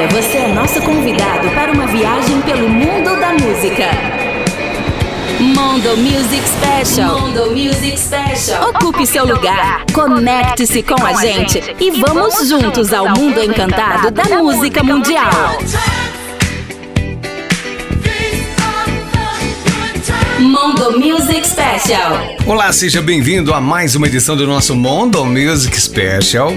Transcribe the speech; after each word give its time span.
Agora 0.00 0.22
você 0.22 0.38
é 0.38 0.48
nosso 0.48 0.80
convidado 0.80 1.50
para 1.50 1.70
uma 1.72 1.86
viagem 1.86 2.40
pelo 2.40 2.66
mundo 2.70 3.20
da 3.20 3.34
música. 3.34 3.84
Mondo 5.38 5.94
Music 5.98 6.42
Special. 6.48 7.20
Mondo 7.20 7.50
Music 7.50 8.00
Special. 8.00 8.70
Ocupe 8.70 9.06
seu 9.06 9.26
lugar, 9.26 9.84
conecte-se 9.92 10.82
com 10.82 11.04
a 11.04 11.12
gente 11.12 11.76
e 11.78 11.90
vamos 11.90 12.48
juntos 12.48 12.94
ao 12.94 13.10
mundo 13.10 13.44
encantado 13.44 14.10
da 14.10 14.24
música 14.38 14.82
mundial. 14.82 15.58
Mondo 20.40 20.98
Music 20.98 21.46
Special. 21.46 22.18
Olá, 22.46 22.72
seja 22.72 23.02
bem-vindo 23.02 23.52
a 23.52 23.60
mais 23.60 23.94
uma 23.94 24.06
edição 24.06 24.34
do 24.34 24.46
nosso 24.46 24.74
Mondo 24.74 25.22
Music 25.22 25.78
Special. 25.78 26.54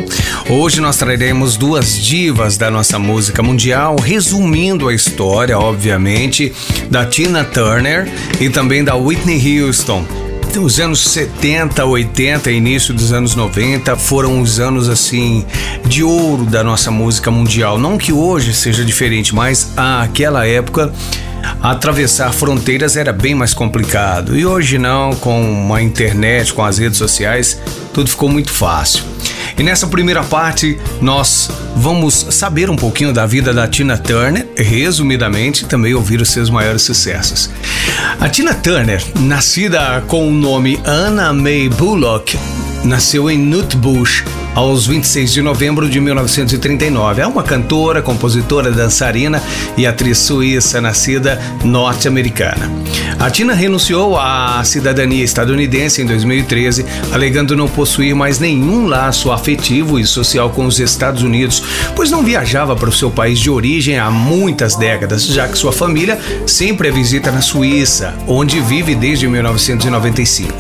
Hoje 0.49 0.79
nós 0.79 0.95
traremos 0.95 1.57
duas 1.57 2.01
divas 2.01 2.55
da 2.55 2.71
nossa 2.71 2.97
música 2.97 3.43
mundial, 3.43 3.97
resumindo 3.99 4.87
a 4.87 4.93
história, 4.93 5.59
obviamente, 5.59 6.53
da 6.89 7.05
Tina 7.05 7.43
Turner 7.43 8.09
e 8.39 8.49
também 8.49 8.85
da 8.85 8.95
Whitney 8.95 9.59
Houston. 9.59 10.05
Os 10.57 10.79
anos 10.79 11.01
70, 11.01 11.83
80, 11.83 12.51
início 12.51 12.93
dos 12.93 13.11
anos 13.11 13.35
90 13.35 13.97
foram 13.97 14.39
os 14.39 14.61
anos 14.61 14.87
assim 14.87 15.45
de 15.83 16.03
ouro 16.03 16.45
da 16.45 16.63
nossa 16.63 16.89
música 16.89 17.29
mundial. 17.29 17.77
Não 17.77 17.97
que 17.97 18.13
hoje 18.13 18.53
seja 18.53 18.85
diferente, 18.85 19.35
mas 19.35 19.73
aquela 19.75 20.47
época 20.47 20.93
atravessar 21.61 22.31
fronteiras 22.31 22.95
era 22.95 23.13
bem 23.13 23.35
mais 23.35 23.53
complicado. 23.53 24.37
E 24.37 24.45
hoje 24.45 24.77
não, 24.77 25.15
com 25.15 25.73
a 25.73 25.81
internet, 25.81 26.53
com 26.53 26.63
as 26.63 26.77
redes 26.77 26.97
sociais, 26.97 27.59
tudo 27.93 28.09
ficou 28.09 28.29
muito 28.29 28.51
fácil. 28.51 29.03
E 29.57 29.61
nessa 29.61 29.85
primeira 29.85 30.23
parte, 30.23 30.77
nós 30.99 31.49
vamos 31.75 32.27
saber 32.31 32.69
um 32.69 32.75
pouquinho 32.75 33.13
da 33.13 33.25
vida 33.25 33.53
da 33.53 33.67
Tina 33.67 33.97
Turner, 33.97 34.47
resumidamente, 34.57 35.65
também 35.65 35.93
ouvir 35.93 36.21
os 36.21 36.29
seus 36.29 36.49
maiores 36.49 36.81
sucessos. 36.81 37.51
A 38.19 38.27
Tina 38.27 38.53
Turner, 38.53 39.03
nascida 39.19 40.03
com 40.07 40.27
o 40.27 40.31
nome 40.31 40.81
Anna 40.85 41.31
May 41.31 41.69
Bullock, 41.69 42.37
nasceu 42.83 43.29
em 43.29 43.37
Nutbush, 43.37 44.23
aos 44.55 44.85
26 44.85 45.31
de 45.31 45.41
novembro 45.41 45.89
de 45.89 45.99
1939. 45.99 47.21
É 47.21 47.27
uma 47.27 47.43
cantora, 47.43 48.01
compositora, 48.01 48.71
dançarina 48.71 49.41
e 49.77 49.85
atriz 49.85 50.19
suíça 50.19 50.79
nascida 50.79 51.41
norte-americana. 51.63 52.71
A 53.19 53.29
Tina 53.29 53.53
renunciou 53.53 54.17
à 54.17 54.61
cidadania 54.63 55.23
estadunidense 55.23 56.01
em 56.01 56.05
2013, 56.05 56.85
alegando 57.11 57.55
não 57.55 57.67
possuir 57.67 58.13
mais 58.13 58.39
nenhum 58.39 58.87
laço 58.87 59.31
afetivo 59.31 59.99
e 59.99 60.05
social 60.05 60.49
com 60.49 60.65
os 60.65 60.79
Estados 60.79 61.23
Unidos, 61.23 61.63
pois 61.95 62.11
não 62.11 62.23
viajava 62.23 62.75
para 62.75 62.89
o 62.89 62.93
seu 62.93 63.09
país 63.09 63.39
de 63.39 63.49
origem 63.49 63.97
há 63.97 64.11
muitas 64.11 64.75
décadas, 64.75 65.25
já 65.25 65.47
que 65.47 65.57
sua 65.57 65.71
família 65.71 66.19
sempre 66.45 66.89
a 66.89 66.91
visita 66.91 67.31
na 67.31 67.41
Suíça, 67.41 68.13
onde 68.27 68.59
vive 68.59 68.93
desde 68.93 69.27
1995. 69.27 70.53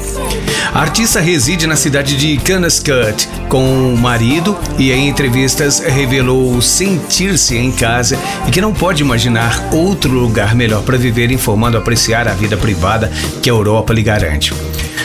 A 0.73 0.81
artista 0.81 1.19
reside 1.19 1.67
na 1.67 1.75
cidade 1.75 2.15
de 2.15 2.37
Connecticut 2.37 3.27
com 3.47 3.82
o 3.83 3.97
marido 3.97 4.57
e 4.77 4.91
em 4.91 5.07
entrevistas 5.07 5.79
revelou 5.79 6.61
sentir-se 6.61 7.57
em 7.57 7.71
casa 7.71 8.17
e 8.47 8.51
que 8.51 8.61
não 8.61 8.73
pode 8.73 9.03
imaginar 9.03 9.69
outro 9.71 10.11
lugar 10.11 10.55
melhor 10.55 10.83
para 10.83 10.97
viver, 10.97 11.31
informando 11.31 11.77
apreciar 11.77 12.27
a 12.27 12.33
vida 12.33 12.57
privada 12.57 13.11
que 13.41 13.49
a 13.49 13.53
Europa 13.53 13.93
lhe 13.93 14.03
garante. 14.03 14.53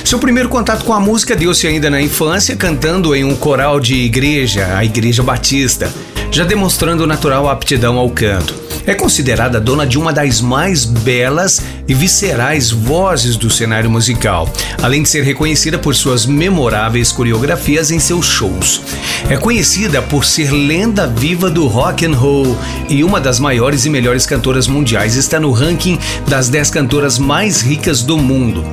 Seu 0.05 0.19
primeiro 0.19 0.49
contato 0.49 0.85
com 0.85 0.93
a 0.93 1.01
música 1.01 1.37
deu-se 1.37 1.67
ainda 1.67 1.91
na 1.91 2.01
infância, 2.01 2.57
cantando 2.57 3.15
em 3.15 3.25
um 3.25 3.37
coral 3.37 3.79
de 3.79 3.95
igreja, 3.95 4.77
a 4.77 4.85
Igreja 4.85 5.23
Batista, 5.23 5.93
já 6.31 6.45
demonstrando 6.45 7.07
natural 7.07 7.49
aptidão 7.49 7.99
ao 7.99 8.09
canto. 8.09 8.68
É 8.89 8.95
considerada 8.95 9.61
dona 9.61 9.87
de 9.87 9.99
uma 9.99 10.15
das 10.15 10.41
mais 10.41 10.87
belas 10.87 11.61
e 11.87 11.93
viscerais 11.93 12.71
vozes 12.71 13.37
do 13.37 13.51
cenário 13.51 13.91
musical, 13.91 14.51
além 14.81 15.03
de 15.03 15.11
ser 15.11 15.23
reconhecida 15.23 15.79
por 15.79 15.95
suas 15.95 16.25
memoráveis 16.25 17.13
coreografias 17.13 17.91
em 17.91 17.99
seus 17.99 18.25
shows. 18.25 18.81
É 19.29 19.37
conhecida 19.37 20.01
por 20.01 20.25
ser 20.25 20.51
lenda 20.51 21.07
viva 21.07 21.51
do 21.51 21.67
rock 21.67 22.07
and 22.07 22.15
roll 22.15 22.57
e 22.89 23.05
uma 23.05 23.21
das 23.21 23.39
maiores 23.39 23.85
e 23.85 23.91
melhores 23.91 24.25
cantoras 24.25 24.67
mundiais. 24.67 25.17
Está 25.17 25.39
no 25.39 25.53
ranking 25.53 25.99
das 26.27 26.49
10 26.49 26.71
cantoras 26.71 27.19
mais 27.19 27.61
ricas 27.61 28.03
do 28.03 28.17
mundo. 28.17 28.65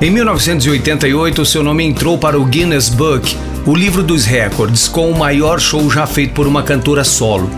Em 0.00 0.10
1988, 0.10 1.46
seu 1.46 1.62
nome 1.62 1.84
entrou 1.84 2.18
para 2.18 2.36
o 2.36 2.44
Guinness 2.44 2.88
Book, 2.88 3.36
o 3.64 3.76
livro 3.76 4.02
dos 4.02 4.24
recordes, 4.24 4.88
com 4.88 5.08
o 5.08 5.16
maior 5.16 5.60
show 5.60 5.88
já 5.88 6.04
feito 6.04 6.34
por 6.34 6.48
uma 6.48 6.64
cantora 6.64 7.04
solo. 7.04 7.48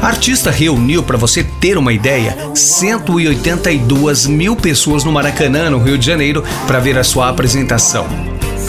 A 0.00 0.06
artista 0.06 0.50
reuniu, 0.50 1.02
para 1.02 1.16
você 1.16 1.42
ter 1.42 1.78
uma 1.78 1.92
ideia, 1.92 2.36
182 2.54 4.26
mil 4.26 4.54
pessoas 4.56 5.04
no 5.04 5.12
Maracanã, 5.12 5.70
no 5.70 5.78
Rio 5.78 5.96
de 5.96 6.06
Janeiro, 6.06 6.44
para 6.66 6.80
ver 6.80 6.98
a 6.98 7.04
sua 7.04 7.28
apresentação. 7.28 8.06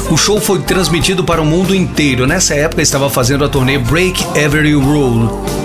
O 0.09 0.17
show 0.17 0.39
foi 0.39 0.59
transmitido 0.59 1.23
para 1.23 1.41
o 1.41 1.45
mundo 1.45 1.73
inteiro. 1.73 2.27
Nessa 2.27 2.53
época 2.53 2.81
estava 2.81 3.09
fazendo 3.09 3.43
a 3.43 3.49
turnê 3.49 3.77
Break 3.77 4.23
Every 4.37 4.73
Rule. 4.73 5.64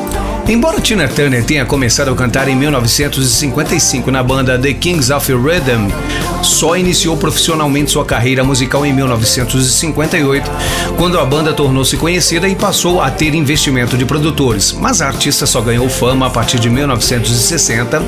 Embora 0.50 0.81
Tina 0.81 1.06
Turner 1.06 1.44
tenha 1.44 1.65
começado 1.65 2.11
a 2.11 2.15
cantar 2.16 2.49
em 2.49 2.56
1955 2.56 4.11
na 4.11 4.21
banda 4.21 4.59
The 4.59 4.72
Kings 4.75 5.12
of 5.12 5.33
Rhythm, 5.33 5.88
só 6.43 6.77
iniciou 6.77 7.16
profissionalmente 7.16 7.93
sua 7.93 8.05
carreira 8.05 8.43
musical 8.43 8.84
em 8.84 8.93
1958, 8.93 10.50
quando 10.97 11.21
a 11.21 11.25
banda 11.25 11.53
tornou-se 11.53 11.97
conhecida 11.97 12.49
e 12.49 12.56
passou 12.56 13.00
a 13.00 13.12
ter 13.12 13.33
investimento 13.33 13.97
de 13.97 14.05
produtores. 14.05 14.72
Mas 14.72 15.00
a 15.00 15.06
artista 15.06 15.47
só 15.47 15.61
ganhou 15.61 15.88
fama 15.88 16.27
a 16.27 16.31
partir 16.31 16.59
de 16.59 16.69
1960, 16.69 18.03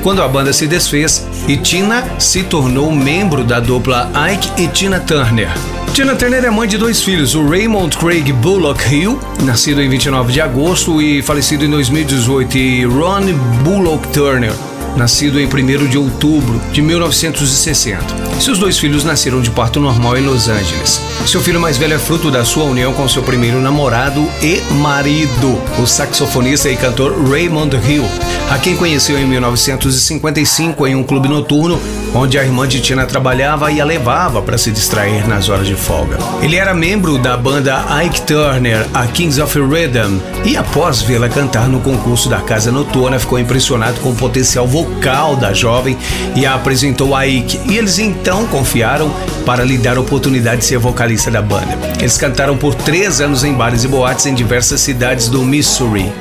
quando 0.00 0.22
a 0.22 0.28
banda 0.28 0.52
se 0.52 0.68
desfez 0.68 1.26
e 1.48 1.56
Tina 1.56 2.06
se 2.20 2.44
tornou 2.44 2.92
membro 2.92 3.42
da 3.42 3.58
dupla 3.58 4.08
Ike 4.32 4.62
e 4.62 4.68
Tina 4.68 5.00
Turner. 5.00 5.50
Tina 5.98 6.14
Turner 6.14 6.44
é 6.44 6.48
mãe 6.48 6.68
de 6.68 6.78
dois 6.78 7.02
filhos, 7.02 7.34
o 7.34 7.44
Raymond 7.44 7.98
Craig 7.98 8.32
Bullock 8.32 8.94
Hill, 8.94 9.18
nascido 9.42 9.82
em 9.82 9.88
29 9.88 10.32
de 10.32 10.40
agosto 10.40 11.02
e 11.02 11.20
falecido 11.22 11.64
em 11.64 11.70
2018, 11.70 12.56
e 12.56 12.84
Ron 12.84 13.32
Bullock 13.64 14.06
Turner, 14.12 14.52
nascido 14.96 15.40
em 15.40 15.46
1 15.46 15.88
de 15.88 15.98
outubro 15.98 16.60
de 16.72 16.80
1960. 16.82 18.27
Seus 18.40 18.56
dois 18.56 18.78
filhos 18.78 19.02
nasceram 19.04 19.40
de 19.42 19.50
parto 19.50 19.80
normal 19.80 20.16
em 20.16 20.24
Los 20.24 20.48
Angeles. 20.48 21.00
Seu 21.26 21.40
filho 21.42 21.60
mais 21.60 21.76
velho 21.76 21.94
é 21.94 21.98
fruto 21.98 22.30
da 22.30 22.44
sua 22.44 22.64
união 22.64 22.94
com 22.94 23.08
seu 23.08 23.22
primeiro 23.22 23.60
namorado 23.60 24.26
e 24.40 24.60
marido, 24.74 25.60
o 25.78 25.86
saxofonista 25.86 26.70
e 26.70 26.76
cantor 26.76 27.28
Raymond 27.28 27.76
Hill, 27.76 28.04
a 28.48 28.58
quem 28.58 28.76
conheceu 28.76 29.18
em 29.18 29.26
1955 29.26 30.86
em 30.86 30.94
um 30.94 31.02
clube 31.02 31.28
noturno 31.28 31.78
onde 32.14 32.38
a 32.38 32.44
irmã 32.44 32.66
de 32.66 32.80
Tina 32.80 33.06
trabalhava 33.06 33.70
e 33.70 33.80
a 33.80 33.84
levava 33.84 34.40
para 34.40 34.56
se 34.56 34.70
distrair 34.70 35.26
nas 35.28 35.48
horas 35.48 35.66
de 35.66 35.74
folga. 35.74 36.18
Ele 36.40 36.56
era 36.56 36.74
membro 36.74 37.18
da 37.18 37.36
banda 37.36 37.84
Ike 38.04 38.22
Turner, 38.22 38.86
a 38.94 39.06
Kings 39.06 39.40
of 39.40 39.58
Rhythm, 39.58 40.18
e 40.44 40.56
após 40.56 41.02
vê-la 41.02 41.28
cantar 41.28 41.68
no 41.68 41.80
concurso 41.80 42.28
da 42.28 42.40
Casa 42.40 42.72
Noturna, 42.72 43.18
ficou 43.18 43.38
impressionado 43.38 44.00
com 44.00 44.10
o 44.10 44.16
potencial 44.16 44.66
vocal 44.66 45.36
da 45.36 45.52
jovem 45.52 45.96
e 46.34 46.46
a 46.46 46.54
apresentou 46.54 47.14
a 47.14 47.26
Ike. 47.26 47.60
E 47.70 47.76
eles 47.76 47.98
então 47.98 48.27
confiaram 48.46 49.10
para 49.46 49.64
lhe 49.64 49.78
dar 49.78 49.96
a 49.96 50.00
oportunidade 50.00 50.58
de 50.58 50.66
ser 50.66 50.78
vocalista 50.78 51.30
da 51.30 51.40
banda. 51.40 51.78
Eles 51.98 52.16
cantaram 52.16 52.56
por 52.56 52.74
três 52.74 53.20
anos 53.20 53.44
em 53.44 53.52
bares 53.52 53.84
e 53.84 53.88
boates 53.88 54.26
em 54.26 54.34
diversas 54.34 54.80
cidades 54.80 55.28
do 55.28 55.42
Missouri. 55.42 56.12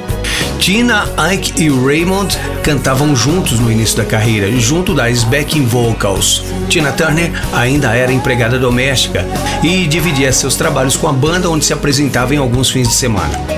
Tina, 0.60 1.08
Ike 1.34 1.64
e 1.64 1.70
Raymond 1.70 2.38
cantavam 2.64 3.16
juntos 3.16 3.60
no 3.60 3.72
início 3.72 3.98
da 3.98 4.06
carreira, 4.06 4.52
junto 4.60 4.94
das 4.94 5.24
backing 5.24 5.66
vocals. 5.66 6.44
Tina 6.68 6.92
Turner 6.92 7.32
ainda 7.54 7.96
era 7.96 8.12
empregada 8.12 8.58
doméstica 8.58 9.26
e 9.64 9.86
dividia 9.86 10.32
seus 10.34 10.56
trabalhos 10.56 10.96
com 10.96 11.08
a 11.08 11.14
banda 11.14 11.50
onde 11.50 11.64
se 11.64 11.74
apresentava 11.74 12.34
em 12.34 12.38
alguns 12.38 12.70
fins 12.70 12.88
de 12.88 12.96
semana. 12.96 13.57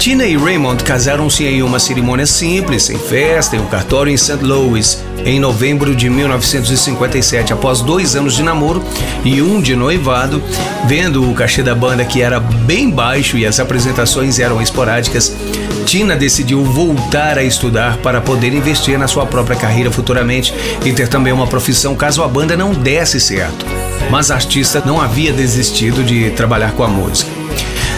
Tina 0.00 0.24
e 0.24 0.34
Raymond 0.34 0.82
casaram-se 0.82 1.44
em 1.44 1.62
uma 1.62 1.78
cerimônia 1.78 2.24
simples, 2.24 2.84
sem 2.84 2.98
festa, 2.98 3.54
em 3.54 3.60
um 3.60 3.66
cartório 3.66 4.10
em 4.10 4.16
St. 4.16 4.38
Louis, 4.42 5.04
em 5.26 5.38
novembro 5.38 5.94
de 5.94 6.08
1957, 6.08 7.52
após 7.52 7.82
dois 7.82 8.16
anos 8.16 8.34
de 8.34 8.42
namoro 8.42 8.82
e 9.22 9.42
um 9.42 9.60
de 9.60 9.76
noivado. 9.76 10.42
Vendo 10.86 11.30
o 11.30 11.34
cachê 11.34 11.62
da 11.62 11.74
banda 11.74 12.02
que 12.02 12.22
era 12.22 12.40
bem 12.40 12.88
baixo 12.88 13.36
e 13.36 13.44
as 13.44 13.60
apresentações 13.60 14.38
eram 14.38 14.62
esporádicas, 14.62 15.36
Tina 15.84 16.16
decidiu 16.16 16.64
voltar 16.64 17.36
a 17.36 17.42
estudar 17.42 17.98
para 17.98 18.22
poder 18.22 18.54
investir 18.54 18.98
na 18.98 19.06
sua 19.06 19.26
própria 19.26 19.56
carreira 19.56 19.90
futuramente 19.90 20.54
e 20.82 20.94
ter 20.94 21.08
também 21.08 21.30
uma 21.30 21.46
profissão 21.46 21.94
caso 21.94 22.22
a 22.22 22.28
banda 22.28 22.56
não 22.56 22.72
desse 22.72 23.20
certo. 23.20 23.66
Mas 24.10 24.30
a 24.30 24.36
artista 24.36 24.82
não 24.82 24.98
havia 24.98 25.30
desistido 25.30 26.02
de 26.02 26.30
trabalhar 26.30 26.72
com 26.72 26.84
a 26.84 26.88
música. 26.88 27.39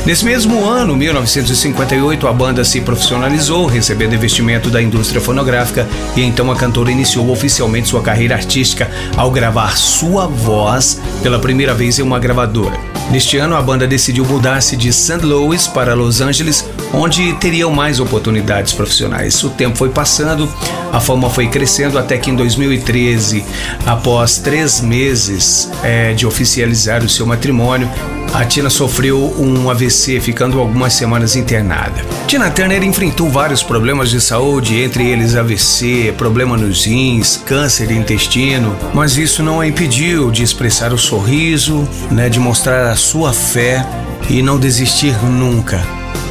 Nesse 0.04 0.24
mesmo 0.24 0.64
ano, 0.64 0.96
1958, 0.96 2.26
a 2.26 2.32
banda 2.32 2.64
se 2.64 2.80
profissionalizou, 2.80 3.66
recebendo 3.66 4.16
investimento 4.16 4.68
da 4.68 4.82
indústria 4.82 5.20
fonográfica 5.20 5.88
e 6.16 6.22
então 6.22 6.50
a 6.50 6.56
cantora 6.56 6.90
iniciou 6.90 7.30
oficialmente 7.30 7.86
sua 7.86 8.02
carreira 8.02 8.34
artística 8.34 8.90
ao 9.16 9.30
gravar 9.30 9.76
sua 9.76 10.26
voz 10.26 11.00
pela 11.22 11.38
primeira 11.38 11.72
vez 11.72 12.00
em 12.00 12.02
uma 12.02 12.18
gravadora. 12.18 12.76
Neste 13.12 13.36
ano, 13.36 13.54
a 13.54 13.62
banda 13.62 13.86
decidiu 13.86 14.24
mudar-se 14.24 14.76
de 14.76 14.92
St. 14.92 15.24
Louis 15.24 15.68
para 15.68 15.94
Los 15.94 16.20
Angeles, 16.20 16.68
onde 16.92 17.32
teriam 17.34 17.70
mais 17.70 18.00
oportunidades 18.00 18.72
profissionais. 18.72 19.40
O 19.44 19.50
tempo 19.50 19.76
foi 19.76 19.90
passando, 19.90 20.52
a 20.92 20.98
fama 20.98 21.30
foi 21.30 21.46
crescendo 21.46 21.96
até 21.96 22.18
que 22.18 22.28
em 22.28 22.34
2013, 22.34 23.44
após 23.86 24.38
três 24.38 24.80
meses 24.80 25.70
é, 25.84 26.12
de 26.12 26.26
oficializar 26.26 27.04
o 27.04 27.08
seu 27.08 27.24
matrimônio, 27.24 27.88
a 28.32 28.44
Tina 28.46 28.70
sofreu 28.70 29.34
um 29.38 29.68
AVC, 29.68 30.18
ficando 30.18 30.58
algumas 30.58 30.94
semanas 30.94 31.36
internada. 31.36 32.02
Tina 32.26 32.50
Turner 32.50 32.82
enfrentou 32.82 33.28
vários 33.28 33.62
problemas 33.62 34.10
de 34.10 34.20
saúde, 34.20 34.80
entre 34.80 35.06
eles 35.06 35.36
AVC, 35.36 36.14
problema 36.16 36.56
nos 36.56 36.86
rins, 36.86 37.36
câncer 37.44 37.88
de 37.88 37.94
intestino, 37.94 38.74
mas 38.94 39.18
isso 39.18 39.42
não 39.42 39.60
a 39.60 39.66
impediu 39.66 40.30
de 40.30 40.42
expressar 40.42 40.94
o 40.94 40.98
sorriso, 40.98 41.86
né, 42.10 42.30
de 42.30 42.40
mostrar 42.40 42.90
a 42.90 42.96
sua 42.96 43.34
fé 43.34 43.86
e 44.30 44.40
não 44.40 44.58
desistir 44.58 45.14
nunca. 45.24 45.84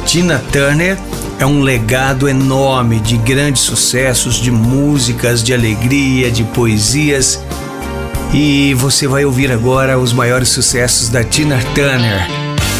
Tina 0.04 0.42
Turner 0.50 0.98
é 1.38 1.46
um 1.46 1.62
legado 1.62 2.28
enorme 2.28 2.98
de 2.98 3.16
grandes 3.16 3.62
sucessos, 3.62 4.36
de 4.36 4.50
músicas, 4.50 5.42
de 5.42 5.54
alegria, 5.54 6.30
de 6.32 6.42
poesias 6.42 7.40
e 8.32 8.74
você 8.74 9.06
vai 9.06 9.24
ouvir 9.24 9.52
agora 9.52 9.98
os 9.98 10.12
maiores 10.12 10.48
sucessos 10.48 11.08
da 11.08 11.22
Tina 11.22 11.58
Turner. 11.74 12.26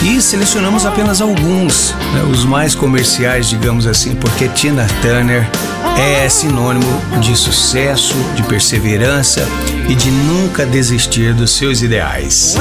E 0.03 0.21
selecionamos 0.21 0.85
apenas 0.85 1.21
alguns, 1.21 1.95
né, 2.13 2.23
os 2.31 2.45
mais 2.45 2.75
comerciais, 2.75 3.49
digamos 3.49 3.87
assim, 3.87 4.17
porque 4.17 4.49
Tina 4.49 4.87
Turner 5.01 5.49
é 5.97 6.29
sinônimo 6.29 7.01
de 7.21 7.37
sucesso, 7.37 8.17
de 8.35 8.43
perseverança 8.43 9.47
e 9.89 9.95
de 9.95 10.11
nunca 10.11 10.67
desistir 10.67 11.35
dos 11.35 11.53
seus 11.53 11.83
ideais. 11.83 12.57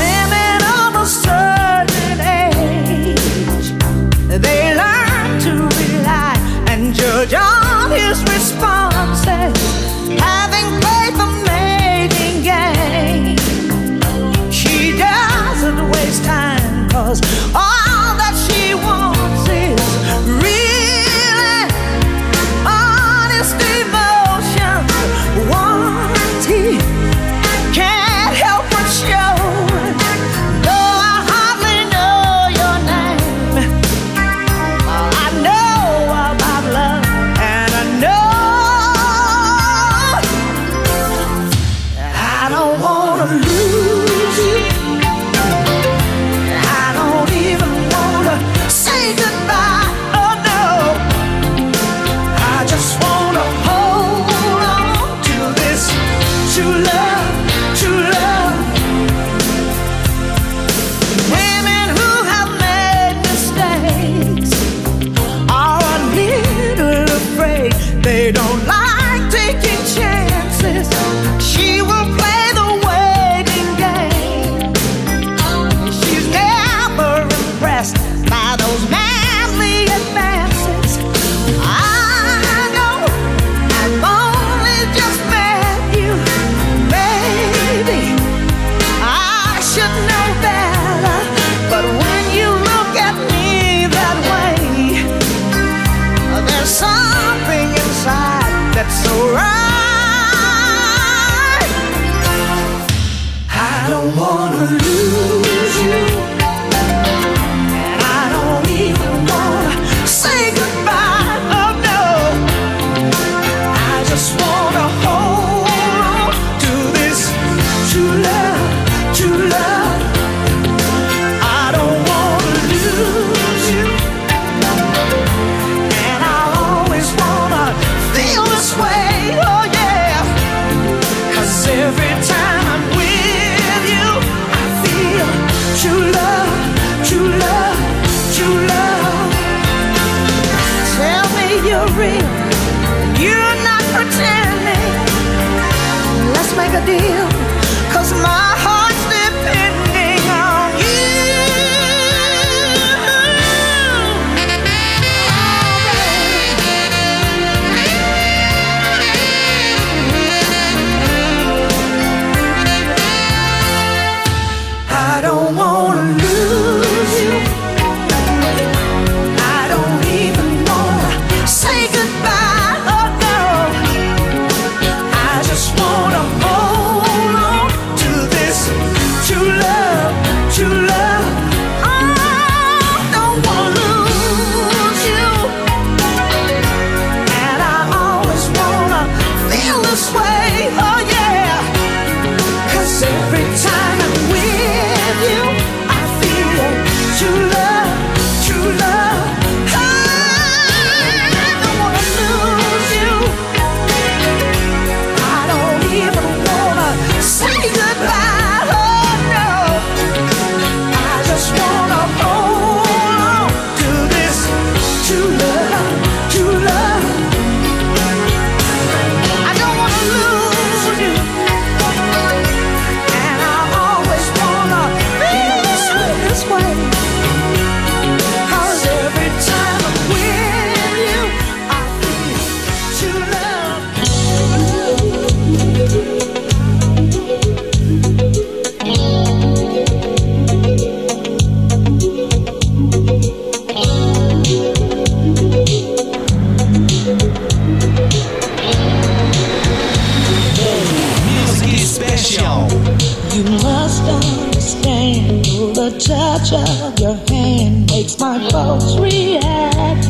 touch 256.22 256.54
of 256.54 257.00
your 257.00 257.16
hand 257.30 257.90
makes 257.90 258.20
my 258.20 258.38
pulse 258.51 258.96
react. 259.00 260.06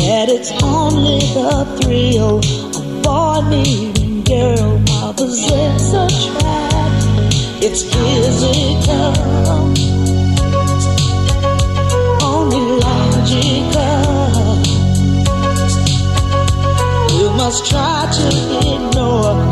That 0.00 0.26
it's 0.34 0.52
only 0.62 1.18
the 1.36 1.52
thrill 1.76 2.38
of 2.78 3.02
boy 3.02 3.40
meeting 3.50 4.22
girl 4.22 4.78
while 4.86 5.14
possess 5.14 5.92
a 6.02 6.06
track. 6.22 6.92
It's 7.66 7.82
physical, 7.92 9.12
only 12.30 12.64
logical. 12.86 14.02
You 17.18 17.28
must 17.42 17.60
try 17.70 18.00
to 18.18 18.28
ignore. 18.74 19.51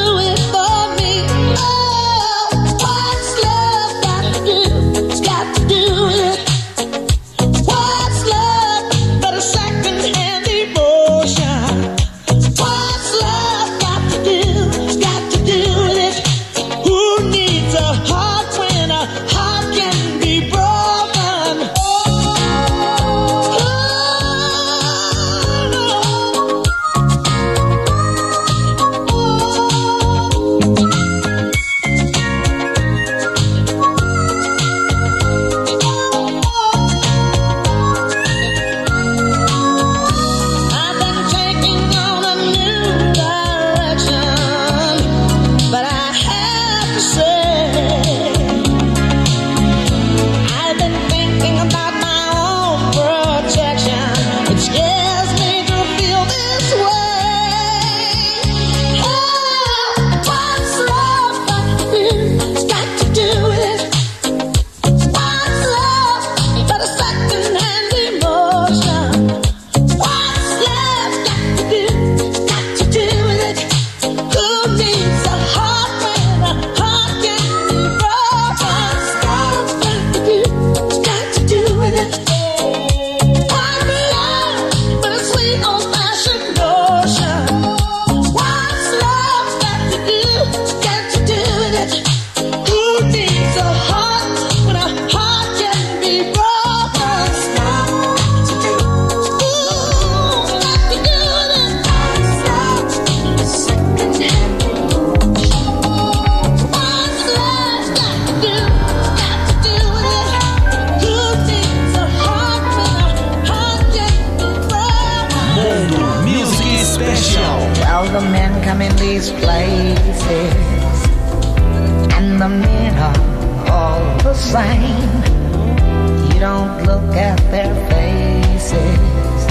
their 127.51 127.75
faces, 127.91 129.41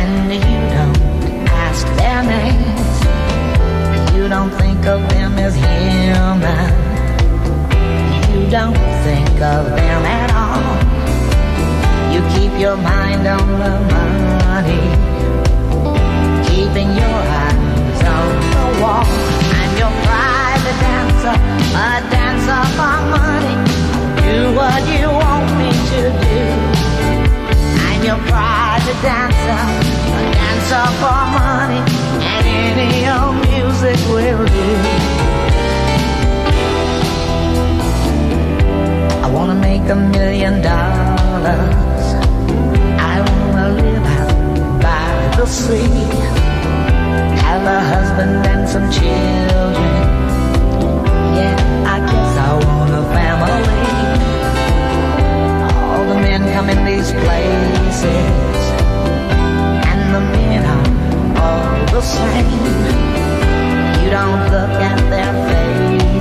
and 0.00 0.32
you 0.32 0.58
don't 0.72 0.96
ask 1.66 1.86
their 2.00 2.22
names. 2.24 2.96
You 4.16 4.26
don't 4.26 4.50
think 4.62 4.86
of 4.86 5.06
them 5.10 5.38
as 5.38 5.54
human. 5.54 6.68
You 8.32 8.50
don't 8.50 8.80
think 9.04 9.28
of 9.56 9.66
them 9.76 10.02
at 10.20 10.30
all. 10.32 10.78
You 12.12 12.20
keep 12.34 12.58
your 12.58 12.78
mind 12.78 13.26
on 13.26 13.46
the 13.62 13.74
money, 13.92 14.84
keeping 16.48 16.90
your 17.02 17.18
eyes 17.44 18.00
on 18.16 18.28
the 18.56 18.66
wall. 18.80 19.04
I'm 19.60 19.72
your 19.82 19.92
private 20.08 20.78
dancer, 20.86 21.36
a 21.84 21.88
dancer 22.14 22.62
for 22.76 22.96
money. 23.12 23.56
Do 24.24 24.36
what 24.56 24.80
you 24.88 25.06
want 25.20 25.46
me 25.58 25.70
to 25.90 26.02
do 26.22 26.27
your 28.08 28.16
pride 28.30 28.80
to 28.86 28.94
dancer, 29.02 29.60
a 30.16 30.32
dancer 30.32 30.86
for 31.00 31.20
money, 31.36 31.80
and 32.32 32.46
any 32.56 33.02
old 33.06 33.36
music 33.50 33.98
will 34.08 34.46
do. 34.46 34.68
I 39.24 39.30
wanna 39.30 39.56
make 39.56 39.86
a 39.90 39.96
million 40.16 40.62
dollars. 40.62 42.04
I 43.12 43.16
wanna 43.28 43.68
live 43.82 44.06
out 44.20 44.80
by 44.86 45.36
the 45.36 45.44
sea, 45.44 45.92
have 47.44 47.64
a 47.76 47.80
husband 47.92 48.46
and 48.46 48.66
some 48.66 48.90
children. 48.90 49.47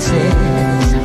places 0.07 0.96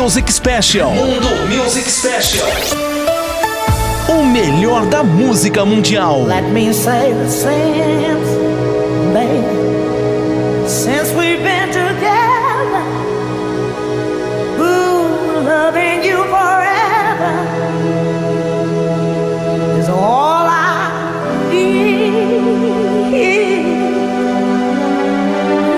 Music 0.00 0.30
Special. 0.30 0.90
Mundo 0.94 1.46
Music 1.46 1.84
Special. 1.84 2.48
O 4.08 4.24
melhor 4.24 4.86
da 4.86 5.02
música 5.04 5.62
mundial. 5.62 6.24
Let 6.24 6.44
me 6.44 6.72
say 6.72 7.12
the 7.12 7.28
same, 7.28 8.16
baby. 9.12 9.44
Since 10.66 11.12
we've 11.12 11.42
been 11.42 11.68
together, 11.68 12.82
ooh, 14.58 15.44
loving 15.44 16.02
you 16.02 16.24
forever 16.24 17.34
is 19.78 19.88
all 19.90 20.46
I 20.48 20.90
need. 21.50 22.14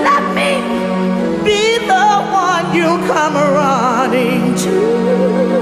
Let 0.01 0.23
me 0.33 0.61
be 1.43 1.77
the 1.85 2.07
one 2.31 2.73
you 2.73 3.05
come 3.13 3.35
around. 3.35 3.82
running 4.03 4.53
to. 4.55 5.52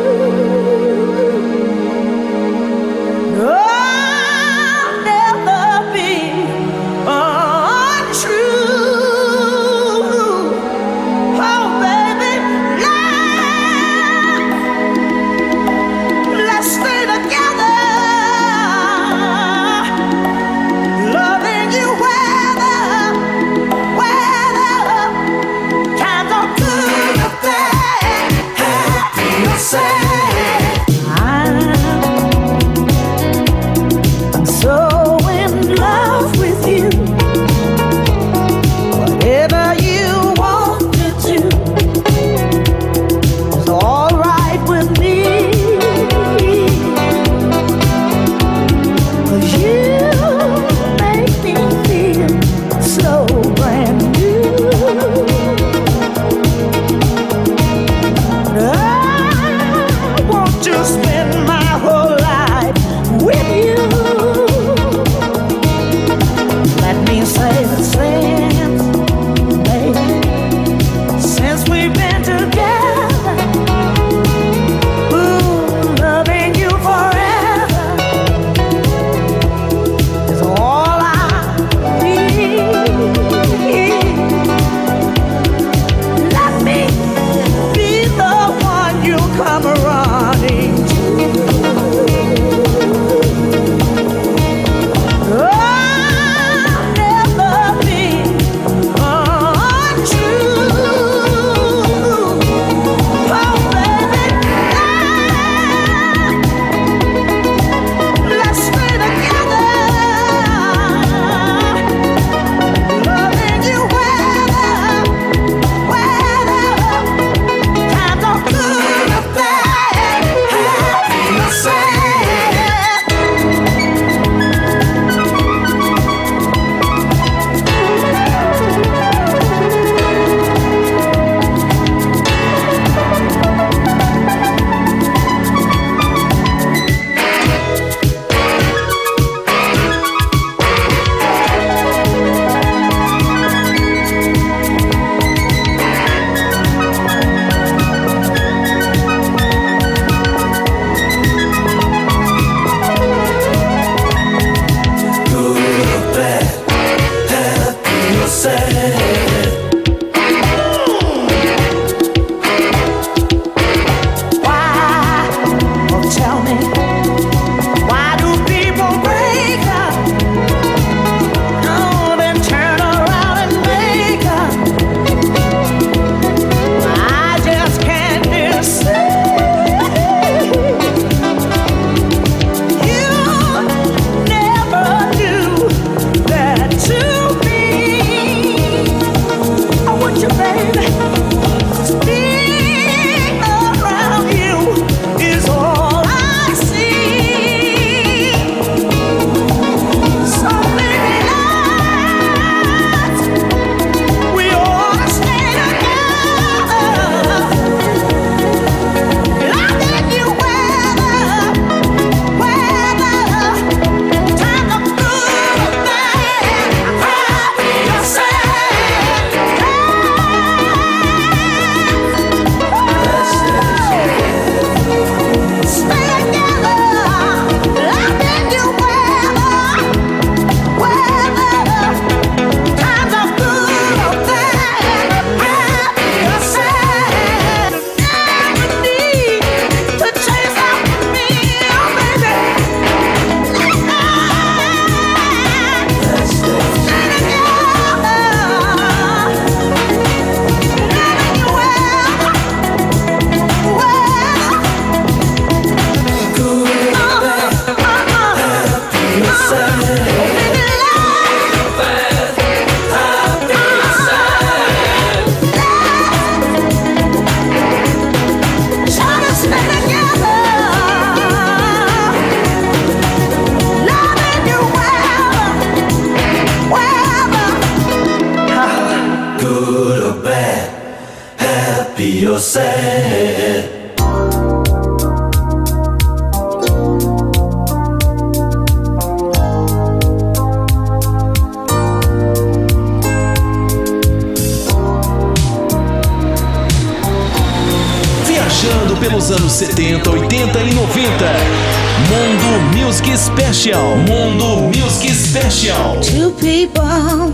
Special. 303.62 303.96
Mundo 304.08 304.70
Music 304.70 305.12
Special. 305.12 306.02
Two 306.02 306.32
people 306.32 307.30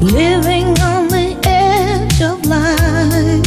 living 0.00 0.68
on 0.80 1.08
the 1.08 1.36
edge 1.44 2.22
of 2.22 2.46
life. 2.46 3.44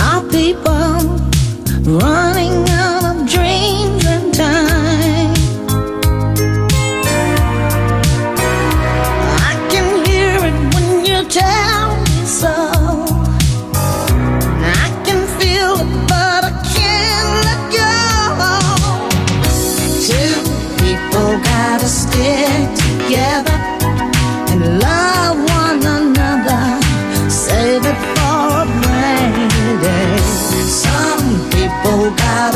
Our 0.00 0.22
people 0.30 1.98
run. 1.98 2.27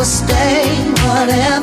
to 0.02 0.08
stay, 0.08 0.64
whatever. 1.06 1.61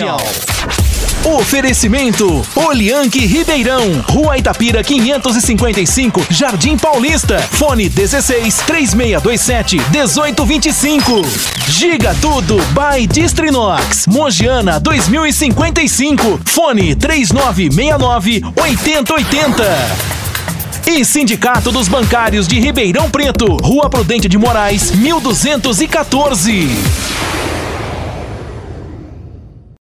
Comercial. 0.00 0.18
Oferecimento 1.22 2.42
Olianque 2.56 3.26
Ribeirão, 3.26 4.02
Rua 4.08 4.38
Itapira 4.38 4.82
555, 4.82 6.26
Jardim 6.30 6.78
Paulista. 6.78 7.38
Fone 7.38 7.90
16 7.90 8.56
3627 8.66 9.76
1825. 9.90 11.22
Giga 11.68 12.14
Tudo 12.20 12.56
by 12.72 13.06
Distrinox, 13.06 14.06
Mogiana 14.06 14.80
2055. 14.80 16.40
Fone 16.46 16.96
3969 16.96 18.42
8080. 18.56 20.10
E 20.86 21.04
Sindicato 21.04 21.70
dos 21.70 21.88
Bancários 21.88 22.48
de 22.48 22.58
Ribeirão 22.58 23.10
Preto, 23.10 23.56
Rua 23.56 23.90
Prudente 23.90 24.26
de 24.28 24.38
Moraes, 24.38 24.90
1214. 24.92 26.70